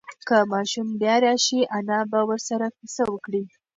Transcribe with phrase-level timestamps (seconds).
[0.27, 3.43] که ماشوم بیا راشي، انا به ورسره قصه وکړي.